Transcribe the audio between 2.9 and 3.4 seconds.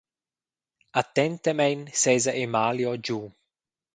giu.